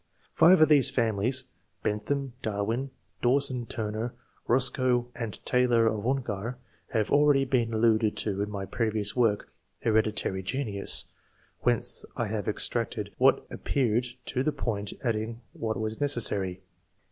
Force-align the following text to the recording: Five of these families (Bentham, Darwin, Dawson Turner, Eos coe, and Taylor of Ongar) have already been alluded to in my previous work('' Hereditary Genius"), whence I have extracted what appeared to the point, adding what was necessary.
Five 0.33 0.61
of 0.61 0.67
these 0.67 0.89
families 0.89 1.43
(Bentham, 1.83 2.33
Darwin, 2.41 2.89
Dawson 3.21 3.67
Turner, 3.67 4.15
Eos 4.49 4.67
coe, 4.69 5.09
and 5.15 5.45
Taylor 5.45 5.85
of 5.85 6.07
Ongar) 6.07 6.57
have 6.87 7.11
already 7.11 7.45
been 7.45 7.71
alluded 7.71 8.17
to 8.17 8.41
in 8.41 8.49
my 8.49 8.65
previous 8.65 9.15
work('' 9.15 9.53
Hereditary 9.83 10.41
Genius"), 10.41 11.05
whence 11.61 12.03
I 12.17 12.25
have 12.29 12.47
extracted 12.47 13.13
what 13.19 13.45
appeared 13.51 14.07
to 14.25 14.41
the 14.41 14.51
point, 14.51 14.91
adding 15.03 15.41
what 15.53 15.79
was 15.79 16.01
necessary. 16.01 16.63